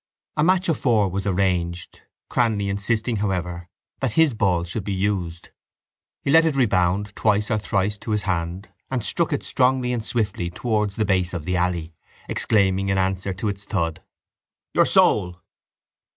A 0.35 0.43
match 0.43 0.67
of 0.67 0.79
four 0.79 1.09
was 1.11 1.27
arranged, 1.27 2.01
Cranly 2.27 2.69
insisting, 2.71 3.17
however, 3.17 3.69
that 3.99 4.13
his 4.13 4.33
ball 4.33 4.63
should 4.63 4.83
be 4.83 4.91
used. 4.93 5.51
He 6.23 6.31
let 6.31 6.43
it 6.43 6.55
rebound 6.55 7.13
twice 7.15 7.51
or 7.51 7.59
thrice 7.59 7.99
to 7.99 8.09
his 8.09 8.23
hand 8.23 8.71
and 8.89 9.05
struck 9.05 9.31
it 9.31 9.43
strongly 9.43 9.93
and 9.93 10.03
swiftly 10.03 10.49
towards 10.49 10.95
the 10.95 11.05
base 11.05 11.35
of 11.35 11.45
the 11.45 11.55
alley, 11.55 11.93
exclaiming 12.27 12.89
in 12.89 12.97
answer 12.97 13.31
to 13.31 13.47
its 13.47 13.63
thud: 13.63 14.01
—Your 14.73 14.87
soul! 14.87 15.39